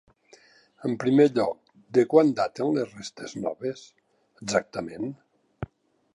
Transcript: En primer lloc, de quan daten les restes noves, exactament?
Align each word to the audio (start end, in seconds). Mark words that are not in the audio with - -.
En 0.87 0.95
primer 1.03 1.27
lloc, 1.35 1.59
de 1.97 2.05
quan 2.13 2.31
daten 2.41 2.73
les 2.79 2.97
restes 2.97 3.37
noves, 3.45 3.85
exactament? 4.47 5.17